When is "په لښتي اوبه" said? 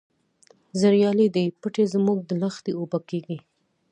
2.27-2.99